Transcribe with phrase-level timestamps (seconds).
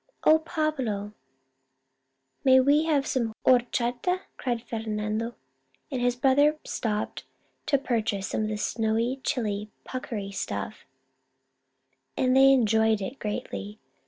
[0.23, 1.13] "Oh, Pablo,
[2.43, 5.35] may we have some horchata?" cried Fernando,
[5.91, 7.23] and his brother stopped
[7.67, 10.85] to purchase some of the snowy, chilly, puckery stuff,
[12.17, 13.77] and they enjoyed it greatly.